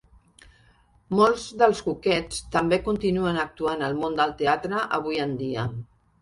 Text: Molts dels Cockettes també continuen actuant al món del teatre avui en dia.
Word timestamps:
Molts 1.19 1.43
dels 1.61 1.81
Cockettes 1.87 2.39
també 2.55 2.79
continuen 2.87 3.37
actuant 3.43 3.85
al 3.89 3.95
món 4.01 4.19
del 4.21 4.35
teatre 4.41 4.81
avui 4.99 5.21
en 5.29 5.37
dia. 5.45 5.69